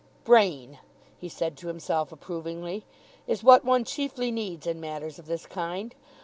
"Brain," 0.23 0.79
he 1.19 1.29
said 1.29 1.55
to 1.57 1.67
himself 1.67 2.11
approvingly, 2.11 2.85
"is 3.27 3.43
what 3.43 3.63
one 3.63 3.83
chiefly 3.83 4.31
needs 4.31 4.65
in 4.65 4.81
matters 4.81 5.19
of 5.19 5.27
this 5.27 5.45
kind. 5.45 5.93